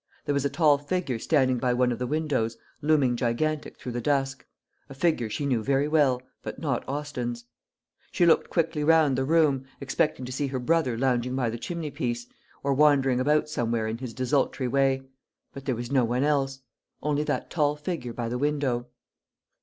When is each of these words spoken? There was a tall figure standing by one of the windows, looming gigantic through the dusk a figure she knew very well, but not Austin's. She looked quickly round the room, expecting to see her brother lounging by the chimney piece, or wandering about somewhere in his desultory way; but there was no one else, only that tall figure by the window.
There 0.25 0.33
was 0.33 0.45
a 0.45 0.49
tall 0.49 0.79
figure 0.79 1.19
standing 1.19 1.59
by 1.59 1.75
one 1.75 1.91
of 1.91 1.99
the 1.99 2.07
windows, 2.07 2.57
looming 2.81 3.15
gigantic 3.15 3.77
through 3.77 3.91
the 3.91 4.01
dusk 4.01 4.43
a 4.89 4.95
figure 4.95 5.29
she 5.29 5.45
knew 5.45 5.61
very 5.63 5.87
well, 5.87 6.23
but 6.41 6.57
not 6.57 6.83
Austin's. 6.89 7.45
She 8.11 8.25
looked 8.25 8.49
quickly 8.49 8.83
round 8.83 9.15
the 9.15 9.23
room, 9.25 9.65
expecting 9.79 10.25
to 10.25 10.31
see 10.31 10.47
her 10.47 10.57
brother 10.57 10.97
lounging 10.97 11.35
by 11.35 11.51
the 11.51 11.59
chimney 11.59 11.91
piece, 11.91 12.25
or 12.63 12.73
wandering 12.73 13.19
about 13.19 13.47
somewhere 13.47 13.85
in 13.85 13.99
his 13.99 14.15
desultory 14.15 14.67
way; 14.67 15.03
but 15.53 15.65
there 15.65 15.75
was 15.75 15.91
no 15.91 16.03
one 16.03 16.23
else, 16.23 16.61
only 17.03 17.21
that 17.25 17.51
tall 17.51 17.75
figure 17.75 18.11
by 18.11 18.27
the 18.27 18.39
window. 18.39 18.87